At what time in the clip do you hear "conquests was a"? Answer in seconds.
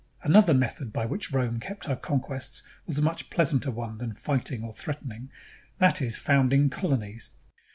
1.95-3.03